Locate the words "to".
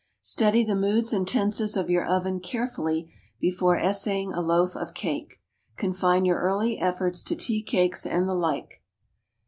7.21-7.35